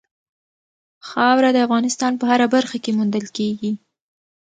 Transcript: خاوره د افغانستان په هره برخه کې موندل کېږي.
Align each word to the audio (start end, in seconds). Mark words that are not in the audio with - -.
خاوره 1.09 1.49
د 1.53 1.57
افغانستان 1.67 2.11
په 2.17 2.25
هره 2.31 2.47
برخه 2.55 2.77
کې 2.83 2.91
موندل 2.97 3.25
کېږي. 3.37 3.71